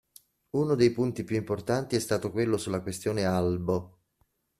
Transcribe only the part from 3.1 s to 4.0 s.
Albo.